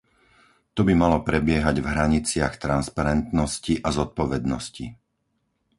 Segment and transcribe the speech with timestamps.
[0.75, 4.85] To by malo prebiehať v hraniciach transparentnosti a zodpovednosti.